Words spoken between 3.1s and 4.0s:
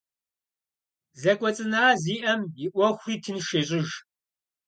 тынш ещӏыж.